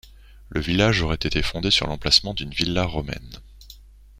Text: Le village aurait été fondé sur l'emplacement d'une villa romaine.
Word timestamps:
Le 0.49 0.59
village 0.59 1.03
aurait 1.03 1.13
été 1.21 1.43
fondé 1.43 1.69
sur 1.69 1.85
l'emplacement 1.85 2.33
d'une 2.33 2.49
villa 2.49 2.85
romaine. 2.85 3.37